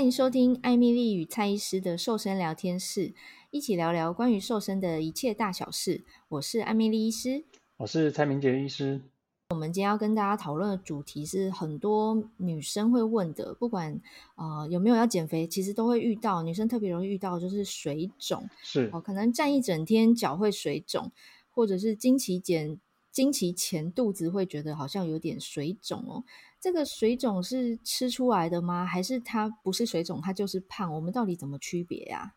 [0.00, 3.12] 欢迎收听艾米丽与蔡医师的瘦身聊天室，
[3.50, 6.04] 一起聊聊关于瘦身的一切大小事。
[6.30, 7.44] 我是艾米丽医师，
[7.76, 9.02] 我是蔡明杰医师。
[9.50, 14.00] 我们今天要跟大家讨论的主题是很多女生会问的，不管
[14.36, 16.42] 呃有没有要减肥，其实都会遇到。
[16.42, 21.12] 女生特别容易遇到就是水肿，是哦，可能站一整天脚会水肿，
[21.50, 22.80] 或者是经期减
[23.12, 26.24] 经期前肚子会觉得好像有点水肿哦。
[26.60, 28.84] 这个水肿是吃出来的吗？
[28.84, 30.92] 还是它不是水肿，它就是胖？
[30.92, 32.34] 我们到底怎么区别呀？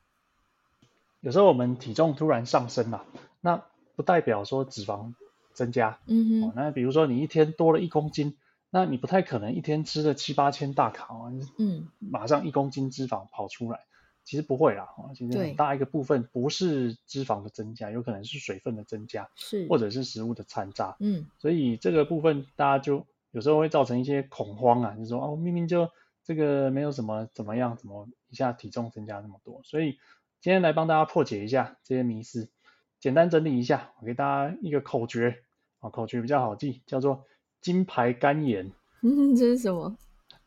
[1.20, 3.06] 有时候我们体重突然上升了，
[3.42, 3.62] 那
[3.98, 5.14] 不代表说脂肪
[5.54, 6.00] 增加。
[6.08, 6.44] 嗯哼。
[6.48, 8.38] 哦，那比如说你一天多了一公斤，
[8.70, 13.82] 那你不太可能一天吃了七八千大卡哦，嗯，马上一公斤脂肪跑出来，
[14.24, 14.88] 其实不会啦。
[14.98, 20.96] 哦，其实很大一个部分不是脂肪的增加，有可能是水分的增加，是或者是食物的残渣。
[21.02, 23.06] 嗯，所以这个部分大家就。
[23.34, 25.90] 有时候会造成一些恐慌啊，就是说哦，明明就
[26.24, 29.60] 这个没有什么怎么样，怎么一下体重增加那么多？
[29.64, 29.98] 所以
[30.40, 32.52] 今天来帮大家破解一下这些迷思，
[33.00, 35.40] 简单整理一下，我给大家一个口诀
[35.80, 37.26] 啊，口诀比较好记，叫做
[37.60, 38.72] 金牌肝炎。
[39.02, 39.98] 嗯，这是什么？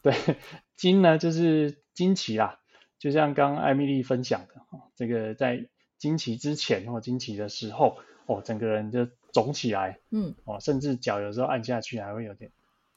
[0.00, 0.14] 对，
[0.76, 2.60] 金呢就是惊奇啦，
[3.00, 4.54] 就像刚刚艾米丽分享的，
[4.94, 12.52] 这个在惊奇之前或惊奇的时候，哦，整个人就肿起来，嗯，哦，甚至脚有时候按下去还会有点。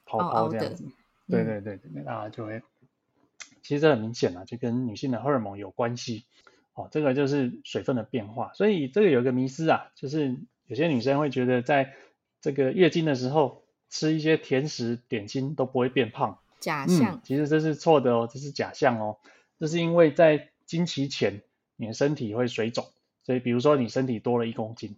[0.10, 0.86] 泡泡这样子，
[1.28, 2.64] 对对对，那、嗯、就会，
[3.62, 6.26] 其实这很明显啊，就跟女性的荷尔蒙有关系，
[6.74, 11.94] 哦，这个就是水分的变化，所以这个有一个迷思啊，就是有些女生会觉得在
[12.42, 19.18] 这个月经的时候吃一些甜食点心都不会变胖，假象、嗯，其实这是错的哦，这是假象哦，
[19.60, 21.44] 这是因为在经期前
[21.76, 22.88] 你的身体会水肿，
[23.22, 24.98] 所以比如说你身体多了一公斤，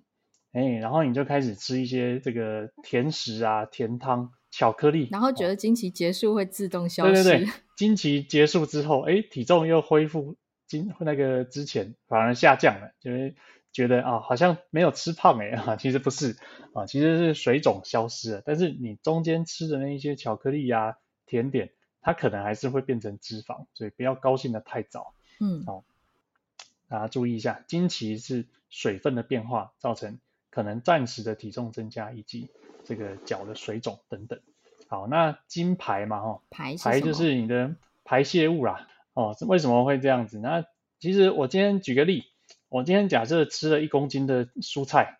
[0.53, 4.31] 哎，然后你就开始吃一些这个甜食啊，甜汤。
[4.51, 7.21] 巧克力，然后觉得经期结束会自动消失。
[7.21, 10.35] 哦、对对对， 经期结束之后，哎，体重又恢复
[10.67, 13.33] 经那个之前，反而下降了，就是
[13.71, 16.35] 觉得啊，好像没有吃胖哎啊，其实不是
[16.73, 18.43] 啊，其实是水肿消失了。
[18.45, 21.71] 但是你中间吃的那一些巧克力呀、啊、甜点，
[22.01, 25.13] 它可能还是会变成脂肪，所以不要高兴的太早。
[25.39, 25.85] 嗯，好，
[26.89, 32.49] 大家注意一下，经期是水分的变化造成可能暂时的体重增加以及。
[32.83, 34.39] 这个脚的水肿等等，
[34.87, 40.39] 好，那金排嘛，哈，排排就是你的排泄物啦，哦，为什么会这样子？
[40.39, 40.65] 那
[40.99, 42.25] 其实我今天举个例，
[42.69, 45.19] 我今天假设吃了一公斤的蔬菜，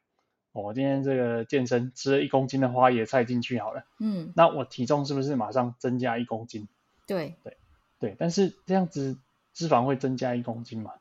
[0.52, 6.68] 我今天这个健身吃了一公斤的花椰菜进去好了，嗯，那我体重是不是马上增加一公斤？
[7.08, 7.58] 对，对，
[8.00, 9.18] 对，但是这样子
[9.54, 10.92] 脂肪会增加一公斤嘛？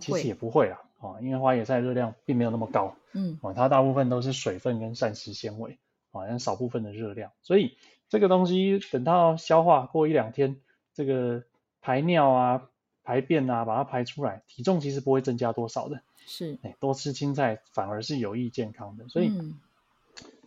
[0.00, 5.78] 其实也不会啦，哦，因为花椰菜热量并没有那么高，嗯，哦，它大部分都是水分跟膳食纤维。
[6.18, 7.76] 好像少部分的热量，所以
[8.08, 10.60] 这个东西等到消化过一两天，
[10.94, 11.44] 这个
[11.80, 12.68] 排尿啊、
[13.02, 16.02] 排便啊，把它排出来，体重其实不会增加多少的。
[16.26, 19.08] 是，哎，多吃青菜反而是有益健康的。
[19.08, 19.58] 所以，嗯、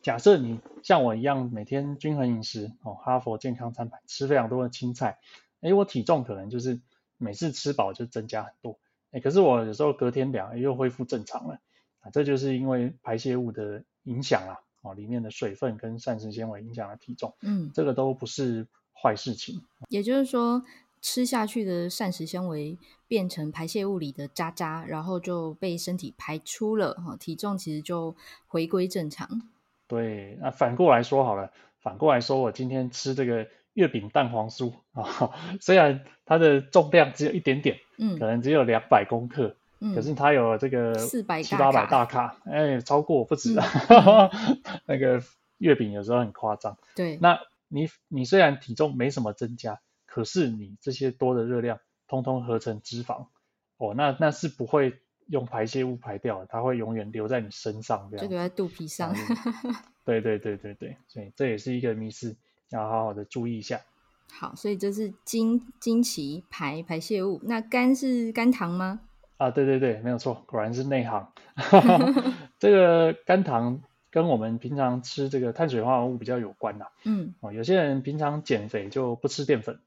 [0.03, 5.17] 假设你像我一样每天均衡饮食，哦，哈佛健康餐盘吃非常多的青菜，
[5.61, 6.79] 哎，我体重可能就是
[7.17, 8.77] 每次吃饱就增加很多，
[9.11, 11.59] 哎，可是我有时候隔天量又恢复正常了，
[12.01, 14.59] 啊，这就是因为排泄物的影响啦。
[14.81, 19.61] 哦，里面的水分跟膳食纤维影响了体重，嗯，这个都不是坏事情。
[19.89, 20.63] 也就是说，
[21.01, 22.77] 吃下去的膳食纤维
[23.07, 28.15] 变成排泄物里的渣渣，然后就被身体排出了，哈，体重其实就
[28.47, 29.27] 回归正常。
[29.87, 35.31] 对，那反过来说好了，反过来说，我今天吃这个月饼蛋黄酥啊，
[35.61, 39.55] 虽然它的重量只有一点点，嗯，可能只有两百公克。
[39.95, 43.65] 可是它有这个四百七八百大卡，哎，超过不止啊！
[43.89, 45.23] 嗯、 那个
[45.57, 46.77] 月饼有时候很夸张。
[46.95, 53.25] 对，那你你虽然体重没什么增加，可是你这些多的热量通通合成脂肪，
[53.77, 58.25] 哦，那那是不会用排泄物排掉的，它会永远留在你身上，这样。
[58.25, 59.15] 就留在肚皮上。
[60.05, 62.35] 对对对对对，所以这也是一个迷思，
[62.69, 63.81] 要好好的注意一下。
[64.31, 69.01] 好，所以这是经经期排排泄物，那肝是肝糖吗？
[69.41, 71.33] 啊，对对对，没有错，果然是内行。
[72.59, 76.85] 这个肝糖跟我们平常吃这个碳水化合物比较有关呐。
[77.05, 79.79] 嗯，哦，有些人平常减肥就不吃淀粉，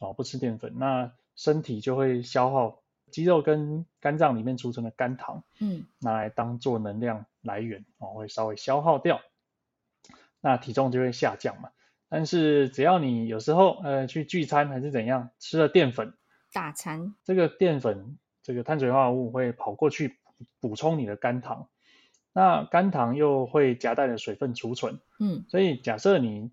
[0.00, 9.22] 哦，不吃淀粉，那身体就会消耗肌肉跟肝脏里面储存的肝糖，嗯，拿来当做能量来源，哦，会稍微消耗掉，
[10.42, 11.70] 那体重就会下降嘛。
[12.10, 16.12] 但是只要你有时候呃去聚餐还是怎样，吃了淀粉，
[16.52, 18.18] 大餐，这个淀粉。
[18.42, 20.18] 这个碳水化合物会跑过去
[20.60, 21.68] 补充你的肝糖，
[22.32, 26.50] 那肝糖又会夹带着水分储存，嗯，所以假设你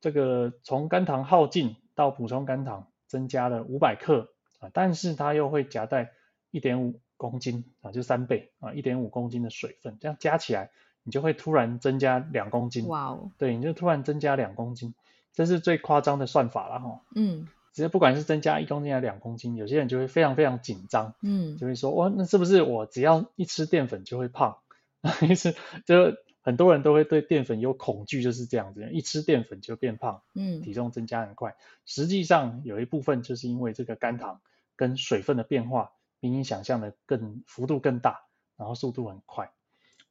[0.00, 4.30] 这个从肝糖耗尽到补充肝糖增加了五百克
[4.60, 6.12] 啊，但是它又会夹带
[6.50, 10.70] 一点五公斤啊，就三倍啊，一点五公斤的水分，这样加起来
[11.02, 12.88] 你就会突然增加两公斤。
[12.88, 14.94] 哇哦，对，你就突然增加两公斤，
[15.32, 17.00] 这是最夸张的算法了哈。
[17.14, 17.48] 嗯。
[17.76, 24.56] 其实不管是增加一公斤还是两公斤，有些人就会非常非常紧张，嗯，就会说，哇，那是不是我只要一吃淀粉就会胖？
[25.28, 31.54] 意思就很多人都会对淀粉有恐惧，就是这样子，一吃淀粉就变胖，嗯，体重增加很快。
[31.84, 34.40] 实际上有一部分就是因为这个肝糖
[34.74, 38.22] 跟水分的变化比你想象的更幅度更大，
[38.56, 39.50] 然后速度很快，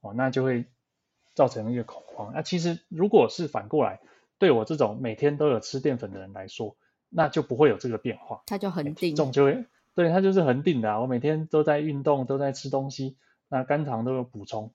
[0.01, 0.65] 哦，那就会
[1.33, 2.31] 造成一个恐慌。
[2.31, 4.01] 那其实如果是反过来，
[4.37, 6.77] 对我这种每天都有吃淀粉的人来说，
[7.09, 10.99] 那就不会有这个变化，它就恒定，体重就会，对，它就是恒定的啊。
[10.99, 13.15] 我每天都在运动，都在吃东西，
[13.47, 14.71] 那肝糖都有补充，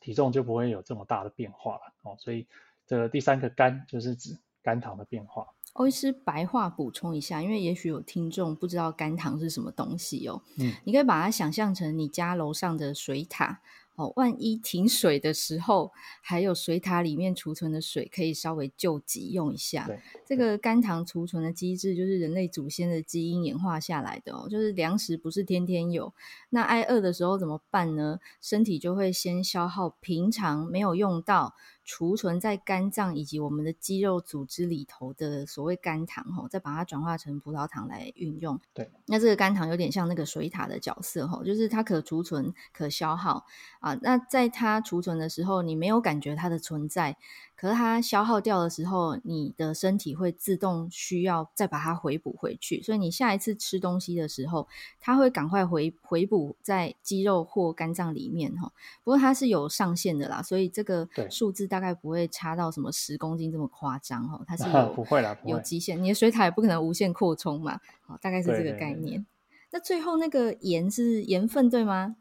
[0.00, 2.16] 体重就不会有这么大的变化了哦。
[2.18, 2.46] 所以
[2.86, 5.46] 这个第三个肝就是指肝糖的变化。
[5.74, 10.40] 欧医师白话补充一下，因为也许有听众不知道肝糖是什么东西哦。
[10.58, 13.60] 嗯，你可以把它想象成你家楼上的水塔。
[13.96, 15.90] 哦，万一停水的时候，
[16.22, 19.86] 还有水塔里面储存的水可以稍微救急用一下。
[19.86, 24.48] 对，这个肝糖储存的机制就是人类祖先的基因演化下来的哦。
[24.48, 26.12] 就是粮食不是天天有，
[26.50, 28.18] 那挨饿的时候怎么办呢？
[28.40, 31.54] 身体就会先消耗平常没有用到，
[31.86, 38.60] 储存在肝脏以及我们的肌肉组织里头的所谓肝糖，吼，再把它转化成葡萄糖来运用。
[38.74, 43.46] 对，那这个肝糖有点像那个水塔的角色，吼，就是它可储存、可消耗
[43.78, 43.96] 啊。
[44.02, 47.16] 那在它储存的时候，你没有感觉它的存在。
[47.56, 54.68] 可是它消耗掉的时候，你的身体会自动需要再把它回补回去，所以你下一次吃东西的时候，
[55.00, 58.70] 它会赶快回回补在肌肉或肝脏里面哈。
[59.02, 64.38] 不过它是有上限的啦，所以这个数字大概不会差到什么十公斤这么夸张哈。
[64.46, 67.80] 它是 有不会啦，有极限，你的水塔也不可能无限扩充嘛。
[68.02, 69.24] 好，大概是这个概念。
[69.70, 72.16] 那最后那个盐是盐分对吗？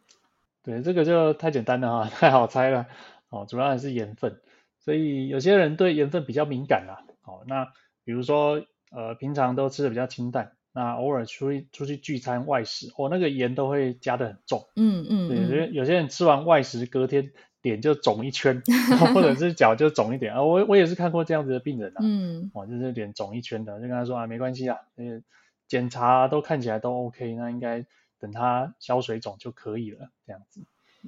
[0.63, 2.87] 对，这个就太简单了哈， 太好猜了
[3.29, 4.39] 哦，主要还是盐分。
[4.85, 7.65] 所以有些人对盐分比较敏感啦，哦，那
[8.03, 17.31] 比如说呃平常都吃的比较清淡，那偶尔出去出去聚餐外食，哦那个盐都会加的很重，嗯嗯，嗯，对，有些人吃完外食隔天
[17.63, 18.61] 脸就肿一圈，
[19.11, 20.35] 或者是脚就肿一点。
[20.35, 25.23] 啊，我我也是看过这样子的病人啊，嗯，哦就是脸肿一圈的，就跟他说啊没关系啊，呃
[25.67, 27.87] 检查都看起来都 OK，那应该
[28.19, 30.61] 等他消水肿就可以了，这样子。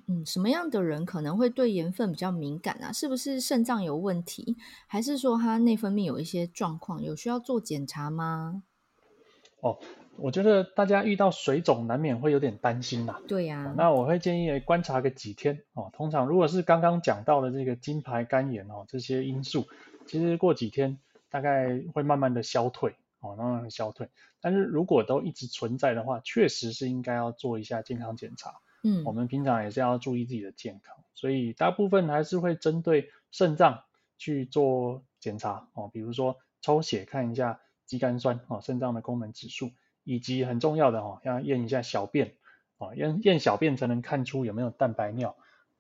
[0.08, 2.92] 嗯，什么样的人可能会对盐分比较敏感啊？
[2.94, 4.56] 是不是肾脏有问题，
[4.88, 8.64] 还是说他内分泌有一些状况，有需要做检查吗？
[9.60, 9.80] 哦，
[10.18, 13.20] 我觉得大家遇到水肿难免会有点担心呐。
[13.28, 15.90] 对呀、啊，那我会建议观察个几天哦。
[15.94, 19.66] 通常如果是刚刚讲到的这个金牌肝炎哦，这些因素，
[20.06, 21.00] 其实过几天
[21.32, 24.10] 大概会慢慢的消退哦，慢慢的消退。
[24.40, 28.54] 但是如果都一直存在的话，确实是应该要做一下健康检查。
[28.84, 33.84] 嗯，我们平常也是要注意自己的健康，所以大部分还是会针对肾脏
[34.18, 39.72] 去做检查哦，比如说抽血看一下肌酐酸哦，肾脏的功能指数，
[40.04, 42.36] 以及很重要的哦，要验一下小便
[42.78, 45.36] 哦，验验小便才能看出有没有蛋白尿，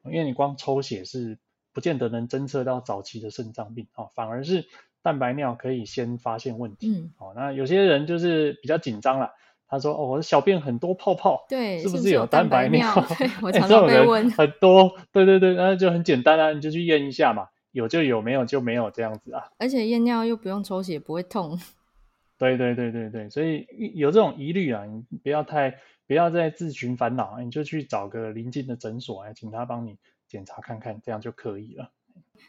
[0.06, 1.38] 因为你光抽血是
[1.74, 4.68] 不见得能侦测到早期的肾脏病哦，反而是
[5.04, 6.90] 蛋白尿可以先发现问题。
[6.90, 9.34] 嗯，哦，那有些人就是比较紧张啦。
[9.70, 12.94] 他说：“哦，我的小便很多泡泡，对，是不是有蛋白尿？
[13.20, 14.32] 对，我常常被问。
[14.32, 19.44] 很多，对对对，那就很简单啊，你就去验一下嘛，有就有，没有就没有这样子啊。
[19.58, 21.60] 而且验尿又不用抽血，不会痛。
[22.40, 29.98] 对对对对对，所以有这种疑虑啊，你不要太不要再自寻烦恼，你就去找个邻近的诊所啊请他帮你
[30.28, 31.92] 检查看看，这样就可以了。”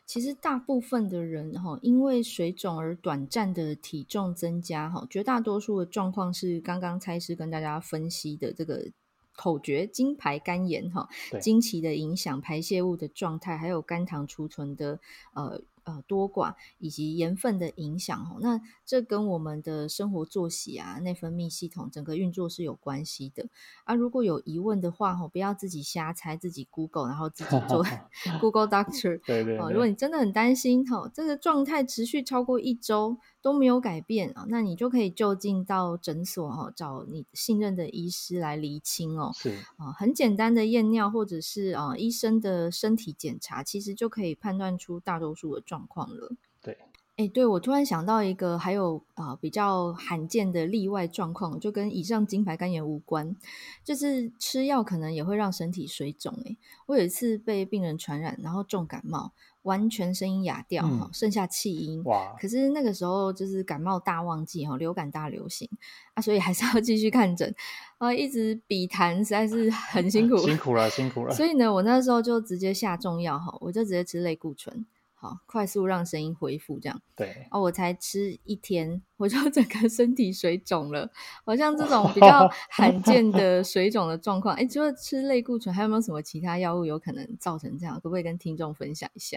[0.06, 8.86] 其实大部分的人哈，因为水肿而短暂的体重增加哈，绝大多数的状况是刚刚蔡医师跟大家分析的这个
[9.34, 11.08] 口诀：金牌肝炎哈，
[11.40, 15.00] 经期的影响、排泄物的状态，还有肝糖储存的
[15.34, 15.60] 呃。
[15.88, 23.48] 呃，多寡以及盐分的影响哦，那这跟我们的生活作息啊、内分泌系统整个运作是有关系的
[23.84, 23.94] 啊。
[23.94, 27.82] 如果有疑问的话，哦，不要自己瞎猜，自己 Google，然后自己做
[28.38, 29.18] Google Doctor。
[29.24, 29.72] 对对，对。
[29.72, 39.32] 如果你真的很担心，哦，这个状态持续超过一周都没有改变啊，那你就可以就近到诊所哦，找你信任的医师来厘清哦。
[39.34, 46.32] 是啊，很简单的验尿或者是啊医生的身体检查，其实就可以判断出大多数的状况了。
[46.62, 46.76] 对，
[47.16, 53.36] 哎，对，我突然想到一个，还有啊、呃、比较罕见的例外状况，就跟以上金牌肝炎无关，
[53.84, 56.32] 就是吃药可能也会让身体水肿。
[56.46, 56.56] 哎，
[56.86, 59.32] 我有一次被病人传染，然后重感冒，
[59.62, 62.02] 完全声音哑掉，剩下气音。
[62.04, 62.36] 哇！
[62.40, 65.68] 可是那个时候就是感冒大旺季，哈，流感大流行
[66.14, 67.54] 啊，所以还是要继续看诊
[67.98, 71.34] 啊，一直比谈实在是很辛苦，辛苦了，辛苦了。
[71.34, 74.86] 所以呢，我那时候就直接下重药，哈，我就直接吃类固醇。
[75.20, 77.60] 好，快速让声音恢复，这样对哦。
[77.60, 81.10] 我才吃一天，我就 整个身体水肿了，
[81.44, 84.54] 好像这种比较罕 见的水肿的状况。
[84.54, 87.96] 哎，除了吃类固醇，还有没有什么其他药物有可能造成这样？
[87.96, 89.36] 可不可以跟听众分享一下？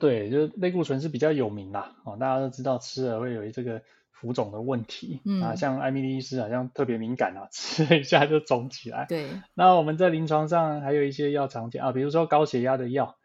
[0.00, 9.04] 对，就是类固醇是比较有名啦，哦，大家都知道吃了会有这个浮肿的问题，嗯啊，像艾米丽医师好像特别敏感啊， 吃了一下就肿起来。
[9.06, 13.17] 对，那我们在临床上还有一些药常见啊，比如说高血压的药。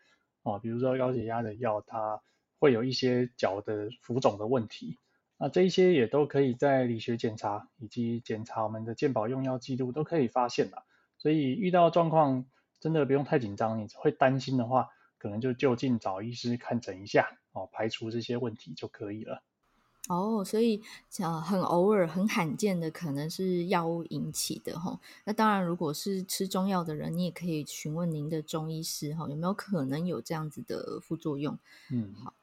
[0.44, 2.22] 哦，比如说高血压的药，它
[2.60, 5.00] 会有一些脚的浮肿的问题，
[5.38, 10.84] 那这一些也都可以在理学检查以及检查我们的健保用药记录都可以发现的。
[11.18, 12.46] 所以遇到状况
[12.80, 19.42] 真的不用太紧张，你会担心的话，可能就就近找医师看诊一下，哦，排除这些问题就可以了。
[20.10, 20.82] 哦，所以
[21.20, 25.00] 呃，很偶尔、很罕见的可能是药物引起的哈。
[25.24, 31.58] 那当然，如果是吃中药的人，你也可以询问您的中医师哈，有没有可能有这样子的副作用？
[31.90, 32.34] 嗯，好。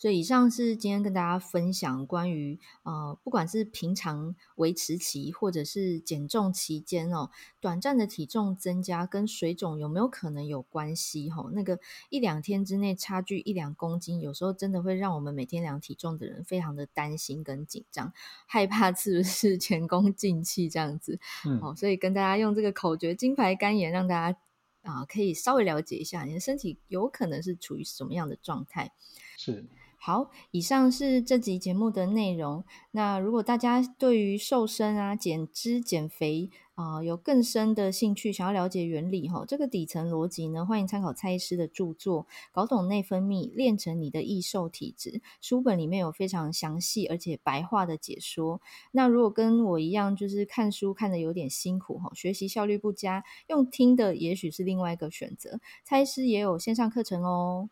[0.00, 7.28] 所以以上是今天跟大家分享关于呃，不管是平常维持期或者是减重期间哦，
[7.60, 11.28] 短暂的体重增加跟水肿有没有可能有关系？
[11.28, 11.78] 吼，那个
[12.08, 18.14] 一两天之内差距一两公斤，有时候真的会让我们每天量体重的人非常的担心跟紧张，
[18.46, 21.20] 害怕是不是前功尽弃这样子。
[21.44, 24.38] 嗯，哦，所以跟大家用这个口诀“金牌肝炎”，让大家
[24.80, 28.94] 啊、呃、可以稍微了解一下你的身体有可能是处于什么样的状态。
[29.36, 29.66] 是。
[30.02, 32.64] 好，以上是这集节目的内容。
[32.92, 45.10] 那如果大家对于瘦身啊、减脂、减肥啊、有更深的兴趣，想要了解原理哈，这个底层逻辑呢，欢迎参考蔡医师的著作《搞懂内分泌，练成你的易瘦体质》
[45.42, 48.62] 书本里面有非常详细而且白话的解说。
[48.92, 55.60] 那如果跟我一样，就是看书看得有点辛苦哈，学习效率不佳，用听的也许是另外一个选择。
[55.84, 57.68] 蔡医师也有线上课程哦。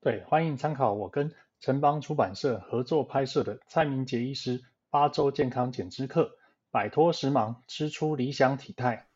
[0.00, 1.32] 对，欢迎参考我跟。
[1.64, 6.36] 城邦出版社合作拍摄的蔡明杰医师八周健康减脂课，
[6.70, 9.08] 摆脱时髦，吃出理想体态。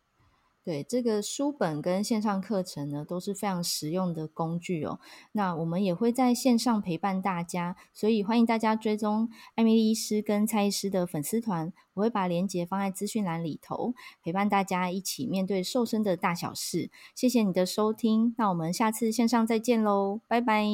[0.68, 5.00] 对，这个书本跟线上课程呢，都是非常实用的工具哦。
[5.32, 16.90] 那我们也会在线上陪伴大家，所以欢迎大家追踪艾米丽医师跟蔡医师的粉丝团，我会把链接放在资讯栏里头，陪伴大家一起面对瘦身的大小事。
[17.14, 20.66] 谢谢你的收听，那我们下次线上再见喽，拜拜。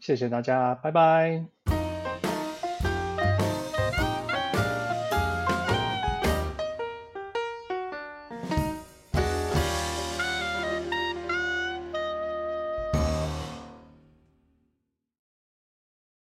[0.00, 1.61] 谢谢大家，拜拜。